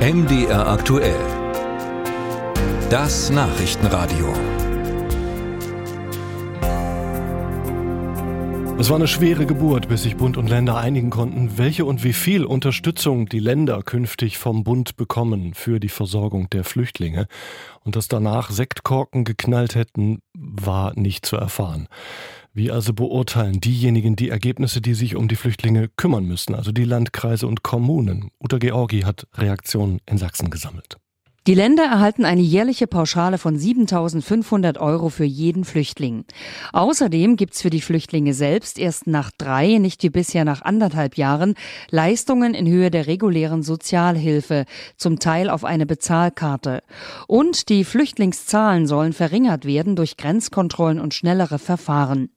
MDR 0.00 0.66
aktuell. 0.66 1.20
Das 2.88 3.28
Nachrichtenradio. 3.28 4.32
Es 8.78 8.88
war 8.88 8.96
eine 8.96 9.06
schwere 9.06 9.44
Geburt, 9.44 9.90
bis 9.90 10.04
sich 10.04 10.16
Bund 10.16 10.38
und 10.38 10.48
Länder 10.48 10.78
einigen 10.78 11.10
konnten, 11.10 11.58
welche 11.58 11.84
und 11.84 12.02
wie 12.02 12.14
viel 12.14 12.46
Unterstützung 12.46 13.26
die 13.26 13.40
Länder 13.40 13.82
künftig 13.82 14.38
vom 14.38 14.64
Bund 14.64 14.96
bekommen 14.96 15.52
für 15.52 15.80
die 15.80 15.90
Versorgung 15.90 16.48
der 16.48 16.64
Flüchtlinge. 16.64 17.26
Und 17.84 17.94
dass 17.94 18.08
danach 18.08 18.50
Sektkorken 18.50 19.24
geknallt 19.24 19.74
hätten, 19.74 20.22
war 20.32 20.98
nicht 20.98 21.26
zu 21.26 21.36
erfahren. 21.36 21.88
Wie 22.52 22.70
also 22.70 22.92
beurteilen 22.92 23.60
diejenigen 23.60 24.16
die 24.16 24.28
Ergebnisse, 24.28 24.80
die 24.80 24.94
sich 24.94 25.14
um 25.14 25.28
die 25.28 25.36
Flüchtlinge 25.36 25.88
kümmern 25.88 26.24
müssen, 26.24 26.54
also 26.54 26.72
die 26.72 26.84
Landkreise 26.84 27.46
und 27.46 27.62
Kommunen? 27.62 28.30
Uta 28.42 28.58
Georgi 28.58 29.02
hat 29.02 29.26
Reaktionen 29.34 30.00
in 30.06 30.18
Sachsen 30.18 30.50
gesammelt. 30.50 30.99
Die 31.46 31.54
Länder 31.54 31.84
erhalten 31.84 32.26
eine 32.26 32.42
jährliche 32.42 32.86
Pauschale 32.86 33.38
von 33.38 33.56
7.500 33.56 34.78
Euro 34.78 35.08
für 35.08 35.24
jeden 35.24 35.64
Flüchtling. 35.64 36.26
Außerdem 36.74 37.36
gibt's 37.36 37.62
für 37.62 37.70
die 37.70 37.80
Flüchtlinge 37.80 38.34
selbst 38.34 38.78
erst 38.78 39.06
nach 39.06 39.30
drei, 39.38 39.78
nicht 39.78 40.02
wie 40.02 40.10
bisher 40.10 40.44
nach 40.44 40.60
anderthalb 40.60 41.16
Jahren, 41.16 41.54
Leistungen 41.88 42.52
in 42.52 42.68
Höhe 42.68 42.90
der 42.90 43.06
regulären 43.06 43.62
Sozialhilfe, 43.62 44.66
zum 44.98 45.18
Teil 45.18 45.48
auf 45.48 45.64
eine 45.64 45.86
Bezahlkarte. 45.86 46.82
Und 47.26 47.70
die 47.70 47.84
Flüchtlingszahlen 47.84 48.86
sollen 48.86 49.14
verringert 49.14 49.64
werden 49.64 49.96
durch 49.96 50.18
Grenzkontrollen 50.18 51.00
und 51.00 51.14
schnellere 51.14 51.58
Verfahren. 51.58 52.28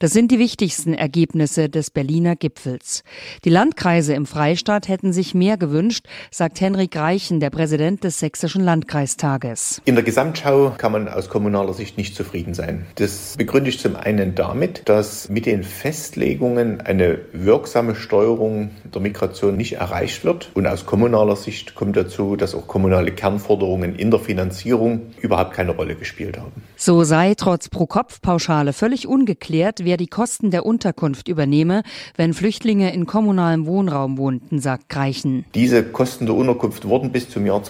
Das 0.00 0.12
sind 0.12 0.30
die 0.30 0.38
wichtigsten 0.38 0.92
Ergebnisse 0.92 1.70
des 1.70 1.90
Berliner 1.90 2.36
Gipfels. 2.36 3.04
Die 3.46 3.50
Landkreise 3.50 4.12
im 4.12 4.26
Freistaat 4.26 4.86
hätten 4.86 5.14
sich 5.14 5.32
mehr 5.32 5.56
gewünscht, 5.56 6.04
sagt 6.30 6.60
Henrik 6.60 6.94
Reichen, 6.94 7.40
der 7.40 7.48
Präsident 7.48 8.04
des 8.04 8.18
Sächsischen 8.18 8.49
Sächsischen 8.50 8.64
Landkreistages. 8.64 9.80
In 9.84 9.94
der 9.94 10.02
Gesamtschau 10.02 10.72
kann 10.76 10.90
man 10.90 11.08
aus 11.08 11.28
kommunaler 11.28 11.72
Sicht 11.72 11.96
nicht 11.96 12.16
zufrieden 12.16 12.52
sein. 12.52 12.84
Das 12.96 13.36
begründe 13.38 13.70
ich 13.70 13.78
zum 13.78 13.94
einen 13.94 14.34
damit, 14.34 14.88
dass 14.88 15.28
mit 15.28 15.46
den 15.46 15.62
Festlegungen 15.62 16.80
eine 16.80 17.20
wirksame 17.32 17.94
Steuerung 17.94 18.70
der 18.92 19.00
Migration 19.00 19.56
nicht 19.56 19.74
erreicht 19.74 20.24
wird. 20.24 20.50
Und 20.54 20.66
aus 20.66 20.84
kommunaler 20.84 21.36
Sicht 21.36 21.76
kommt 21.76 21.96
dazu, 21.96 22.34
dass 22.34 22.56
auch 22.56 22.66
kommunale 22.66 23.12
Kernforderungen 23.12 23.94
in 23.94 24.10
der 24.10 24.18
Finanzierung 24.18 25.02
überhaupt 25.20 25.52
keine 25.52 25.70
Rolle 25.70 25.94
gespielt 25.94 26.36
haben. 26.36 26.62
So 26.76 27.04
sei 27.04 27.34
trotz 27.36 27.68
Pro-Kopf-Pauschale 27.68 28.72
völlig 28.72 29.06
ungeklärt, 29.06 29.84
wer 29.84 29.96
die 29.96 30.08
Kosten 30.08 30.50
der 30.50 30.66
Unterkunft 30.66 31.28
übernehme, 31.28 31.84
wenn 32.16 32.34
Flüchtlinge 32.34 32.92
in 32.92 33.06
kommunalem 33.06 33.66
Wohnraum 33.66 34.18
wohnten, 34.18 34.58
sagt 34.58 34.88
Greichen. 34.88 35.44
Diese 35.54 35.84
Kosten 35.84 36.26
der 36.26 36.34
Unterkunft 36.34 36.88
wurden 36.88 37.12
bis 37.12 37.30
zum 37.30 37.46
Jahr 37.46 37.62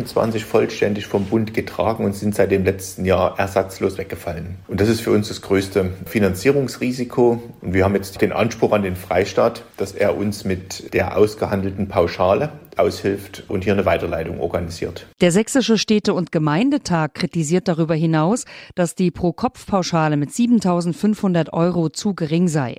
2021 0.00 0.32
21 0.42 0.44
vollständig 0.44 1.06
vom 1.06 1.24
Bund 1.26 1.54
getragen 1.54 2.04
und 2.04 2.14
sind 2.14 2.34
seit 2.34 2.50
dem 2.50 2.64
letzten 2.64 3.04
Jahr 3.04 3.38
ersatzlos 3.38 3.98
weggefallen. 3.98 4.56
Und 4.68 4.80
das 4.80 4.88
ist 4.88 5.00
für 5.00 5.10
uns 5.10 5.28
das 5.28 5.42
größte 5.42 5.90
Finanzierungsrisiko. 6.06 7.42
Und 7.60 7.74
wir 7.74 7.84
haben 7.84 7.94
jetzt 7.94 8.20
den 8.20 8.32
Anspruch 8.32 8.72
an 8.72 8.82
den 8.82 8.96
Freistaat, 8.96 9.64
dass 9.76 9.92
er 9.92 10.16
uns 10.16 10.44
mit 10.44 10.92
der 10.94 11.16
ausgehandelten 11.16 11.88
Pauschale 11.88 12.52
aushilft 12.78 13.44
und 13.48 13.64
hier 13.64 13.72
eine 13.72 13.86
Weiterleitung 13.86 14.40
organisiert. 14.40 15.06
Der 15.20 15.30
Sächsische 15.30 15.78
Städte- 15.78 16.14
und 16.14 16.32
Gemeindetag 16.32 17.14
kritisiert 17.14 17.68
darüber 17.68 17.94
hinaus, 17.94 18.44
dass 18.74 18.94
die 18.94 19.10
Pro-Kopf-Pauschale 19.10 20.16
mit 20.16 20.30
7.500 20.30 21.52
Euro 21.52 21.88
zu 21.88 22.14
gering 22.14 22.48
sei. 22.48 22.76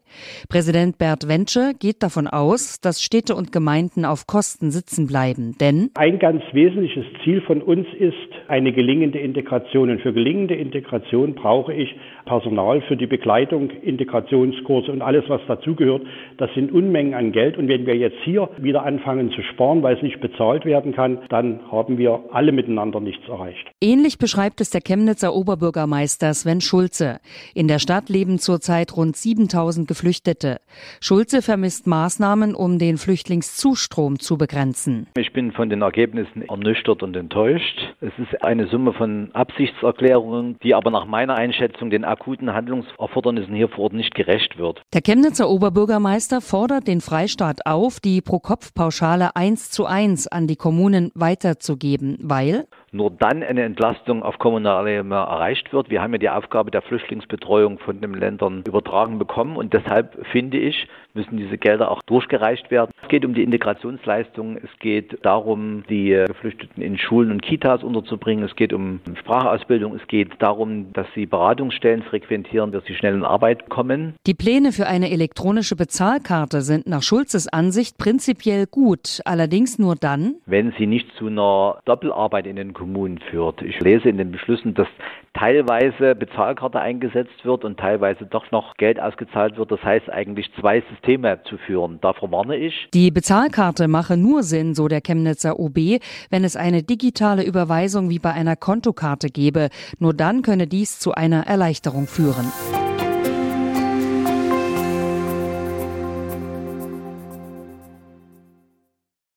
Präsident 0.49 0.97
Bert 0.97 1.27
Wensche 1.27 1.73
geht 1.79 2.03
davon 2.03 2.27
aus, 2.27 2.81
dass 2.81 3.01
Städte 3.01 3.35
und 3.35 3.51
Gemeinden 3.51 4.05
auf 4.05 4.27
Kosten 4.27 4.71
sitzen 4.71 5.07
bleiben, 5.07 5.55
denn 5.59 5.91
ein 5.95 6.19
ganz 6.19 6.43
wesentliches 6.53 7.05
Ziel 7.23 7.41
von 7.41 7.61
uns 7.61 7.87
ist 7.99 8.13
eine 8.47 8.71
gelingende 8.71 9.19
Integration. 9.19 9.89
Und 9.89 10.01
für 10.01 10.13
gelingende 10.13 10.55
Integration 10.55 11.35
brauche 11.35 11.73
ich 11.73 11.95
Personal 12.25 12.81
für 12.81 12.97
die 12.97 13.07
Begleitung, 13.07 13.69
Integrationskurse 13.69 14.91
und 14.91 15.01
alles, 15.01 15.25
was 15.27 15.41
dazugehört. 15.47 16.03
Das 16.37 16.53
sind 16.53 16.71
Unmengen 16.71 17.13
an 17.13 17.31
Geld. 17.31 17.57
Und 17.57 17.67
wenn 17.67 17.85
wir 17.85 17.95
jetzt 17.95 18.17
hier 18.23 18.49
wieder 18.57 18.83
anfangen 18.83 19.31
zu 19.31 19.41
sparen, 19.43 19.82
weil 19.83 19.95
es 19.95 20.01
nicht 20.01 20.21
bezahlt 20.21 20.65
werden 20.65 20.93
kann, 20.93 21.19
dann 21.29 21.59
haben 21.71 21.97
wir 21.97 22.21
alle 22.31 22.51
miteinander 22.51 22.99
nichts 22.99 23.27
erreicht. 23.27 23.69
Ähnlich 23.81 24.17
beschreibt 24.17 24.61
es 24.61 24.69
der 24.69 24.81
Chemnitzer 24.81 25.33
Oberbürgermeister 25.35 26.33
Sven 26.33 26.61
Schulze. 26.61 27.19
In 27.53 27.67
der 27.67 27.79
Stadt 27.79 28.09
leben 28.09 28.39
zurzeit 28.39 28.95
rund 28.95 29.15
7000 29.15 29.87
Geflüchtete. 29.87 30.57
Schulze 31.01 31.41
vermisst 31.41 31.87
Maßnahmen, 31.87 32.55
um 32.55 32.79
den 32.79 32.97
Flüchtlingszustrom 32.97 34.19
zu 34.19 34.37
begrenzen. 34.37 35.07
Ich 35.17 35.33
bin 35.33 35.51
von 35.51 35.69
den 35.69 35.81
Ergebnissen 35.81 36.43
ernüchtert 36.47 37.03
und 37.03 37.15
enttäuscht. 37.15 37.93
Es 38.01 38.13
ist 38.17 38.43
eine 38.43 38.67
Summe 38.67 38.93
von 38.93 39.31
Absichtserklärungen, 39.33 40.57
die 40.63 40.73
aber 40.73 40.91
nach 40.91 41.05
meiner 41.05 41.35
Einschätzung 41.35 41.89
den 41.89 42.05
akuten 42.05 42.53
Handlungserfordernissen 42.53 43.53
hier 43.53 43.69
vor 43.69 43.85
Ort 43.85 43.93
nicht 43.93 44.15
gerecht 44.15 44.57
wird. 44.57 44.81
Der 44.93 45.01
Chemnitzer 45.01 45.49
Oberbürgermeister 45.49 46.39
fordert 46.41 46.87
den 46.87 47.01
Freistaat 47.01 47.65
auf, 47.65 47.99
die 47.99 48.21
Pro-Kopf-Pauschale 48.21 49.35
eins 49.35 49.71
zu 49.73 49.85
eins 49.85 50.27
an 50.27 50.47
die 50.47 50.55
Kommunen 50.55 51.11
weiterzugeben, 51.15 52.17
weil 52.21 52.67
nur 52.93 53.11
dann 53.11 53.43
eine 53.43 53.63
Entlastung 53.63 54.23
auf 54.23 54.37
kommunaler 54.39 54.87
Ebene 54.87 55.15
erreicht 55.15 55.73
wird. 55.73 55.89
Wir 55.89 56.01
haben 56.01 56.13
ja 56.13 56.19
die 56.19 56.29
Aufgabe 56.29 56.71
der 56.71 56.81
Flüchtlingsbetreuung 56.81 57.79
von 57.79 57.99
den 57.99 58.13
Ländern 58.13 58.63
übertragen 58.67 59.19
bekommen 59.19 59.57
und 59.57 59.73
deshalb 59.73 60.25
finde 60.31 60.57
ich, 60.57 60.87
müssen 61.13 61.37
diese 61.37 61.57
Gelder 61.57 61.91
auch 61.91 62.01
durchgereicht 62.03 62.71
werden. 62.71 62.91
Es 63.01 63.09
geht 63.09 63.25
um 63.25 63.33
die 63.33 63.43
Integrationsleistung, 63.43 64.57
es 64.57 64.69
geht 64.79 65.23
darum, 65.23 65.83
die 65.89 66.09
Geflüchteten 66.27 66.81
in 66.81 66.97
Schulen 66.97 67.31
und 67.31 67.41
Kitas 67.41 67.83
unterzubringen, 67.83 68.45
es 68.45 68.55
geht 68.55 68.73
um 68.73 68.99
Sprachausbildung, 69.19 69.95
es 69.95 70.07
geht 70.07 70.29
darum, 70.39 70.93
dass 70.93 71.07
sie 71.13 71.25
Beratungsstellen 71.25 72.03
frequentieren, 72.03 72.71
dass 72.71 72.83
sie 72.85 72.95
schnell 72.95 73.15
in 73.15 73.23
Arbeit 73.23 73.69
kommen. 73.69 74.15
Die 74.25 74.33
Pläne 74.33 74.71
für 74.71 74.87
eine 74.87 75.11
elektronische 75.11 75.75
Bezahlkarte 75.75 76.61
sind 76.61 76.87
nach 76.87 77.03
Schulzes 77.03 77.47
Ansicht 77.47 77.97
prinzipiell 77.97 78.65
gut, 78.65 79.21
allerdings 79.25 79.79
nur 79.79 79.95
dann, 79.95 80.35
wenn 80.45 80.73
sie 80.77 80.87
nicht 80.87 81.11
zu 81.17 81.27
einer 81.27 81.77
Doppelarbeit 81.85 82.47
in 82.47 82.55
den 82.55 82.73
Kommunen 82.83 83.19
führt. 83.31 83.61
Ich 83.61 83.79
lese 83.79 84.09
in 84.09 84.17
den 84.17 84.31
Beschlüssen, 84.31 84.73
dass 84.73 84.89
teilweise 85.33 86.15
Bezahlkarte 86.15 86.81
eingesetzt 86.81 87.45
wird 87.45 87.63
und 87.63 87.79
teilweise 87.79 88.25
doch 88.25 88.51
noch 88.51 88.75
Geld 88.75 88.99
ausgezahlt 88.99 89.57
wird. 89.57 89.71
Das 89.71 89.81
heißt 89.81 90.09
eigentlich 90.09 90.51
zwei 90.59 90.83
Systeme 90.91 91.39
zu 91.45 91.57
führen. 91.57 91.99
Davor 92.01 92.29
warne 92.33 92.57
ich. 92.57 92.89
Die 92.93 93.09
Bezahlkarte 93.09 93.87
mache 93.87 94.17
nur 94.17 94.43
Sinn, 94.43 94.75
so 94.75 94.89
der 94.89 94.99
Chemnitzer 94.99 95.59
OB, 95.59 96.01
wenn 96.29 96.43
es 96.43 96.57
eine 96.57 96.83
digitale 96.83 97.45
Überweisung 97.45 98.09
wie 98.09 98.19
bei 98.19 98.33
einer 98.33 98.57
Kontokarte 98.57 99.29
gäbe. 99.29 99.69
Nur 99.97 100.13
dann 100.13 100.41
könne 100.41 100.67
dies 100.67 100.99
zu 100.99 101.13
einer 101.13 101.47
Erleichterung 101.47 102.07
führen. 102.07 102.51